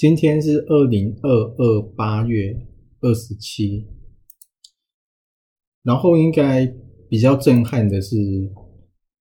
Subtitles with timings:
[0.00, 2.56] 今天是二零二二八月
[3.02, 3.86] 二十七，
[5.82, 6.66] 然后应该
[7.10, 8.16] 比较震撼的是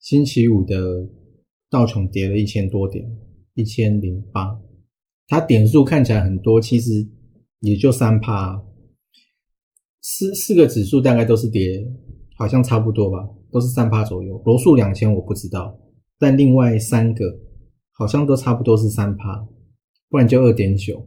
[0.00, 0.76] 星期五的
[1.70, 3.10] 道琼跌了一千多点，
[3.54, 4.60] 一千零八，
[5.28, 7.08] 它点数看起来很多，其实
[7.60, 8.62] 也就三趴，
[10.02, 11.90] 四四个指数大概都是跌，
[12.36, 14.42] 好像差不多吧，都是三趴左右。
[14.44, 15.80] 罗素两千我不知道，
[16.18, 17.24] 但另外三个
[17.92, 19.48] 好像都差不多是三趴。
[20.08, 21.06] 不然就二点九，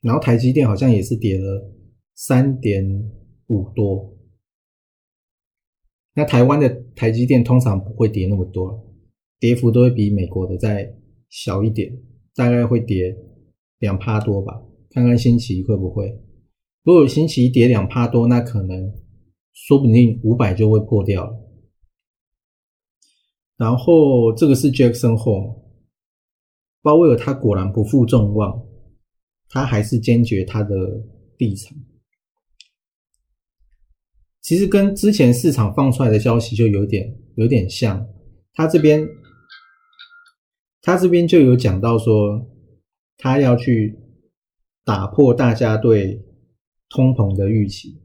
[0.00, 1.72] 然后台积电好像也是跌了
[2.14, 2.84] 三点
[3.48, 4.16] 五多。
[6.14, 8.94] 那台湾的台积电通常不会跌那么多，
[9.40, 10.94] 跌幅都会比美国的再
[11.28, 11.92] 小一点，
[12.36, 13.16] 大概会跌
[13.80, 14.62] 两趴多吧。
[14.90, 16.22] 看看星期一会不会？
[16.84, 18.92] 如果星期一跌两趴多，那可能
[19.52, 21.36] 说不定五百就会破掉了。
[23.56, 25.63] 然后这个是 Jackson Hole。
[26.84, 28.62] 鲍威尔他果然不负众望，
[29.48, 30.76] 他还是坚决他的
[31.38, 31.74] 立场。
[34.42, 38.06] 其实跟之前市场放出来的消息就有点有点像，
[38.52, 39.08] 他这边
[40.82, 42.46] 他这边就有讲到说，
[43.16, 43.98] 他要去
[44.84, 46.22] 打破大家对
[46.90, 47.98] 通膨的预期，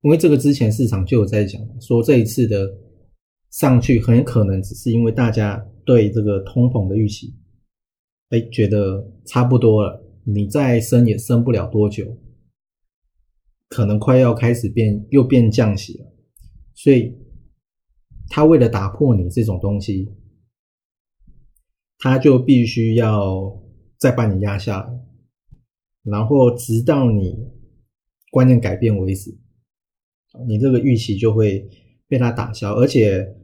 [0.00, 2.68] 因为这个之前市场就有在讲，说这一次的
[3.52, 7.32] 上去很可能只是因为大家对这个通膨的预期。
[8.34, 12.18] 哎，觉得差不多了，你再升也升不了多久，
[13.68, 16.12] 可能快要开始变又变降息了，
[16.74, 17.16] 所以
[18.28, 20.12] 他为了打破你这种东西，
[21.98, 23.62] 他就必须要
[23.98, 25.00] 再把你压下来，
[26.02, 27.36] 然后直到你
[28.32, 29.38] 观念改变为止，
[30.48, 31.70] 你这个预期就会
[32.08, 33.36] 被他打消，而且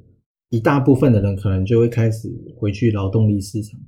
[0.49, 3.79] 一大部分的人可能就会开始回去劳动力市场。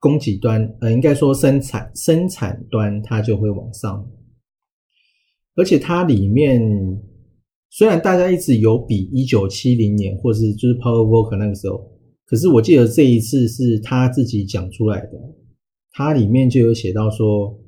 [0.00, 4.08] 供给端，呃，应该说生产生产端，它就会往上，
[5.56, 6.62] 而且它里面
[7.68, 11.90] 虽然大家一直有比一九七零年或是就是 Power Walk 那个时候，
[12.26, 15.12] 可是我记得这一次是他自己讲出来的，
[15.90, 17.58] 它里面就有写到说，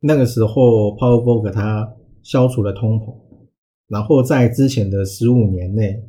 [0.00, 3.14] 那个时候 Power Walk 它消除了通膨，
[3.88, 6.02] 然后在之前的十五年内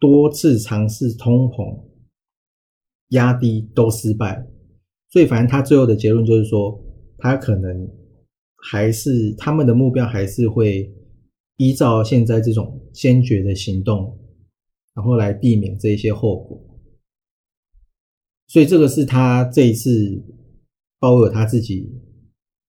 [0.00, 1.86] 多次尝试通膨。
[3.10, 4.46] 压低都失败，
[5.08, 6.78] 所以反正他最后的结论就是说，
[7.16, 7.88] 他可能
[8.56, 10.92] 还是他们的目标还是会
[11.56, 14.18] 依照现在这种坚决的行动，
[14.94, 16.62] 然后来避免这些后果。
[18.46, 20.22] 所以这个是他这一次
[21.00, 21.90] 鲍威尔他自己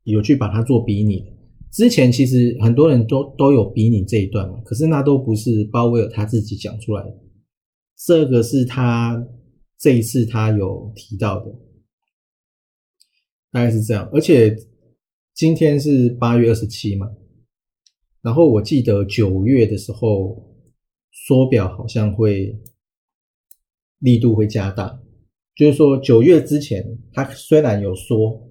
[0.04, 1.26] 有去把它做比拟。
[1.72, 7.18] 之前其实很多人都都有比拟这一段嘛，可是那都不是鲍威尔他自己讲出来的，
[7.98, 9.22] 这个是他。
[9.80, 11.52] 这一次他有提到的，
[13.50, 14.10] 大概是这样。
[14.12, 14.54] 而且
[15.34, 17.08] 今天是八月二十七嘛，
[18.22, 20.54] 然后我记得九月的时候
[21.12, 22.60] 缩表好像会
[24.00, 25.02] 力度会加大，
[25.56, 28.50] 就是说九月之前它虽然有缩，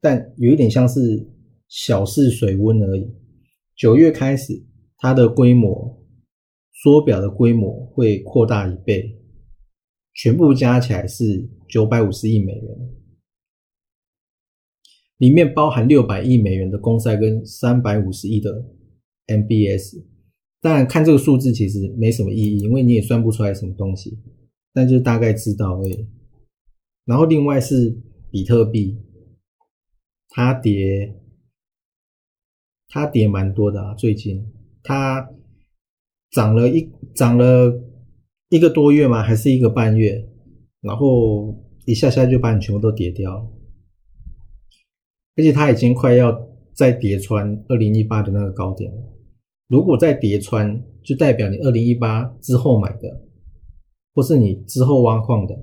[0.00, 1.28] 但有一点像是
[1.66, 3.12] 小试水温而已。
[3.74, 4.64] 九月开始，
[4.96, 6.00] 它的规模
[6.72, 9.16] 缩表的规模会扩大一倍。
[10.18, 12.90] 全部加起来是九百五十亿美元，
[15.18, 18.66] 里面包含六百亿美元的公债跟三百五十亿的
[19.28, 20.04] MBS。
[20.60, 24.18] 当然，看这个数字其实没什么意义，因为你也算不出来什么东西，
[24.74, 26.08] 但就大概知道而已。
[27.04, 27.96] 然后另外是
[28.28, 29.00] 比特币，
[30.30, 31.14] 它跌，
[32.88, 34.52] 它跌蛮多的啊，最近
[34.82, 35.30] 它
[36.32, 37.84] 涨了一涨了。
[38.48, 39.22] 一个多月吗？
[39.22, 40.26] 还是一个半月？
[40.80, 41.54] 然后
[41.86, 43.50] 一下下就把你全部都跌掉，
[45.36, 49.02] 而且它已经快要再叠穿二零一八的那个高点了。
[49.66, 53.22] 如果再叠穿，就代表你二零一八之后买的，
[54.14, 55.54] 或是你之后挖矿的，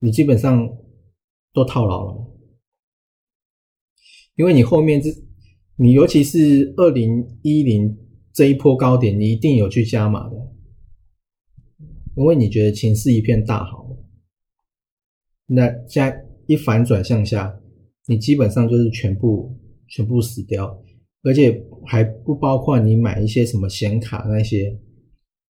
[0.00, 0.68] 你基本上
[1.54, 2.26] 都套牢了，
[4.34, 5.08] 因为你后面这，
[5.76, 7.96] 你尤其是二零一零
[8.34, 10.36] 这一波高点，你一定有去加码的。
[12.16, 13.88] 因为你觉得情势一片大好，
[15.46, 17.60] 那现在一反转向下，
[18.06, 19.56] 你基本上就是全部
[19.88, 20.82] 全部死掉，
[21.22, 24.78] 而且还不包括你买一些什么显卡那些。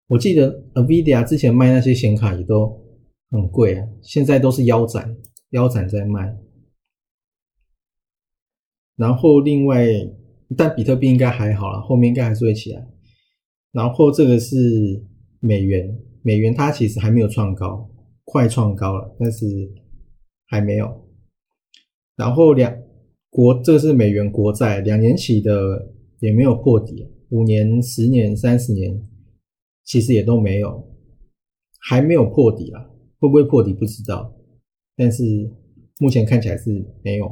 [0.08, 2.68] 我记得 Nvidia 之前卖那些显卡也都
[3.30, 5.16] 很贵啊，现在都是腰斩
[5.52, 6.36] 腰斩在卖。
[8.96, 9.86] 然后另外，
[10.58, 12.86] 但比特币应该还好了，后面应该还是会起来。
[13.72, 14.58] 然后这个是
[15.40, 17.90] 美元，美元它其实还没有创高，
[18.24, 19.46] 快创高了，但是
[20.48, 21.10] 还没有。
[22.16, 22.76] 然后两
[23.30, 29.08] 国，这个是美元国债，两年期的也没有破底，五年、十年、三十年
[29.84, 30.88] 其实也都没有，
[31.80, 32.90] 还没有破底啦，
[33.20, 34.34] 会不会破底不知道，
[34.96, 35.24] 但是
[36.00, 37.30] 目前看起来是没有。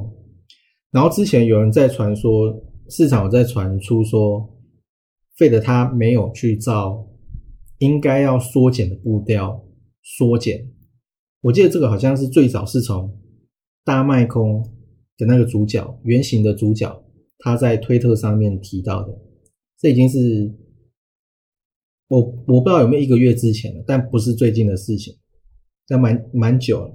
[0.92, 4.54] 然后之前有人在传说，市场在传出说。
[5.38, 7.08] 费德他没有去造
[7.80, 9.64] 应该要缩减的步调
[10.02, 10.72] 缩减，
[11.42, 13.18] 我记得这个好像是最早是从
[13.84, 14.64] 大麦空
[15.18, 17.04] 的那个主角原型的主角
[17.40, 19.18] 他在推特上面提到的，
[19.80, 20.54] 这已经是
[22.08, 25.14] 我我不知道有没有一个月之前了，但不是最近的事情，
[25.90, 26.94] 那蛮蛮久了。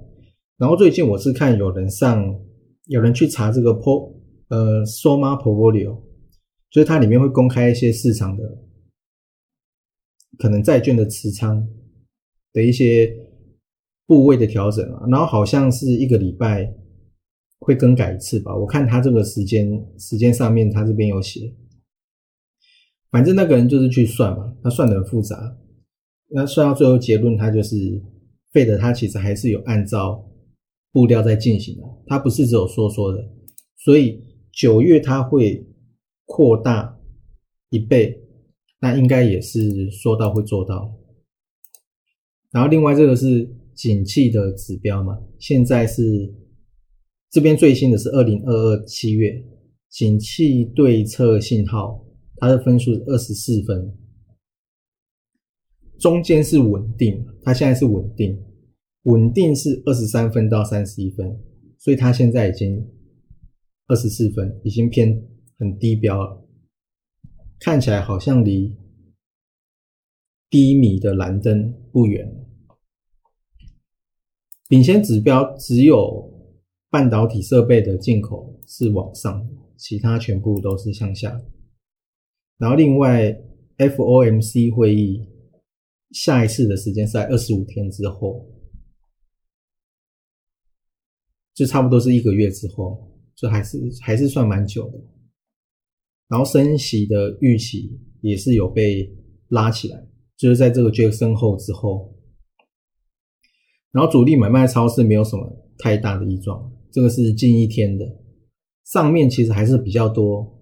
[0.57, 2.23] 然后最近我是看有人上
[2.87, 4.13] 有人去查这个 po
[4.49, 6.01] 呃 Soma Portfolio。
[6.73, 8.43] 就是它里面会公开一些市场的
[10.37, 11.67] 可能债券的持仓
[12.51, 13.13] 的一些
[14.05, 16.73] 部位的调整啊，然后好像是一个礼拜
[17.59, 18.55] 会更改一次吧。
[18.55, 21.53] 我看他这个时间时间上面，他这边有写，
[23.11, 25.57] 反正那个人就是去算嘛，他算的很复杂，
[26.29, 28.01] 那算到最后结论，他就是
[28.51, 30.23] 费的，他其实还是有按照
[30.91, 33.23] 步调在进行的，他不是只有说说的，
[33.77, 35.67] 所以九月他会。
[36.25, 36.97] 扩大
[37.69, 38.22] 一倍，
[38.83, 40.93] 那应该也是说到会做到。
[42.51, 46.35] 然后另外这个是景气的指标嘛，现在是
[47.31, 49.41] 这边最新的是二零二二七月
[49.89, 53.97] 景气对策信号，它的分数二十四分，
[55.97, 58.37] 中间是稳定，它现在是稳定，
[59.03, 61.39] 稳定是二十三分到三十一分，
[61.79, 62.85] 所以它现在已经
[63.87, 65.23] 二十四分，已经偏。
[65.59, 66.45] 很低标了，
[67.63, 68.75] 看起来好像离
[70.49, 72.45] 低迷的蓝灯不远。
[74.67, 76.29] 领先指标只有
[76.89, 81.41] 半导体设备的进口是往上，其他全部都是向下。
[82.57, 83.31] 然后另外
[83.77, 85.25] ，FOMC 会议
[86.11, 88.45] 下一次的时间是在二十五天之后，
[91.53, 94.99] 就差不多是一个月之后，就还是还是算蛮久的。
[96.33, 99.07] 然后升息的预期也是有被
[99.49, 100.03] 拉起来，
[100.35, 102.11] 就是在这个决升后之后，
[103.91, 105.47] 然后主力买卖超市没有什么
[105.77, 108.17] 太大的异状，这个是近一天的，
[108.83, 110.59] 上面其实还是比较多，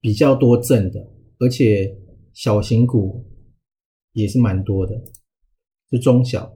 [0.00, 1.06] 比较多正的，
[1.38, 1.94] 而且
[2.32, 3.26] 小型股
[4.14, 4.98] 也是蛮多的，
[5.90, 6.50] 就中小，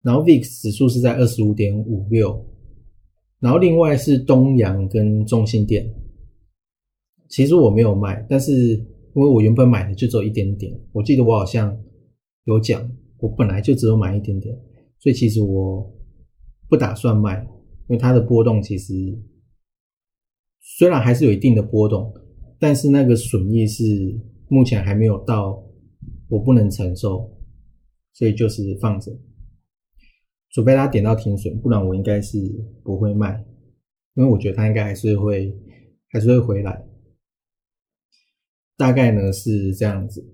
[0.00, 2.46] 然后 VIX 指数是在二十五点五六，
[3.40, 5.86] 然后另外是东阳跟中信电。
[7.28, 8.52] 其实我没有卖，但是
[9.14, 11.76] 因为我原本买的就只有一点点，我记得我好像
[12.44, 12.88] 有讲，
[13.18, 14.54] 我本来就只有买一点点，
[14.98, 15.90] 所以其实我
[16.68, 17.42] 不打算卖，
[17.88, 18.94] 因为它的波动其实
[20.60, 22.12] 虽然还是有一定的波动，
[22.58, 23.84] 但是那个损益是
[24.48, 25.60] 目前还没有到
[26.28, 27.28] 我不能承受，
[28.12, 29.10] 所以就是放着，
[30.52, 32.38] 除非它点到停损，不然我应该是
[32.84, 33.44] 不会卖，
[34.14, 35.52] 因为我觉得它应该还是会
[36.12, 36.86] 还是会回来。
[38.76, 40.24] 大概呢是这样子。